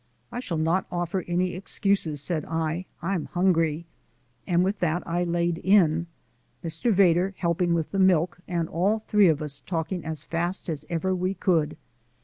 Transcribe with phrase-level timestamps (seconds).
[0.31, 3.85] "I shall not offer any excuses," said I, "I'm hungry,"
[4.47, 6.07] and with that I laid in,
[6.63, 6.91] Mr.
[6.91, 11.13] Vedder helping with the milk, and all three of us talking as fast as ever
[11.13, 11.77] we could.